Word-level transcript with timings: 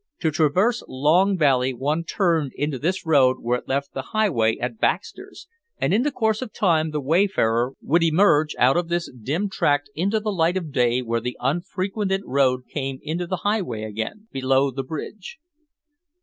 To 0.21 0.31
traverse 0.31 0.81
Long 0.87 1.37
Valley 1.37 1.75
one 1.75 2.03
turned 2.03 2.53
into 2.55 2.79
this 2.79 3.05
road 3.05 3.37
where 3.39 3.59
it 3.59 3.67
left 3.67 3.93
the 3.93 4.01
highway 4.17 4.57
at 4.57 4.79
Baxters, 4.79 5.47
and 5.77 5.93
in 5.93 6.01
the 6.01 6.09
course 6.11 6.41
of 6.41 6.51
time 6.51 6.89
the 6.89 6.99
wayfarer 6.99 7.73
would 7.83 8.01
emerge 8.01 8.55
out 8.57 8.77
of 8.77 8.87
this 8.87 9.11
dim 9.11 9.47
tract 9.47 9.91
into 9.93 10.19
the 10.19 10.31
light 10.33 10.57
of 10.57 10.71
day 10.71 11.03
where 11.03 11.21
the 11.21 11.37
unfrequented 11.39 12.21
road 12.25 12.63
came 12.67 12.97
into 13.03 13.27
the 13.27 13.37
highway 13.45 13.83
again 13.83 14.27
below 14.31 14.71
the 14.71 14.81
bridge. 14.83 15.37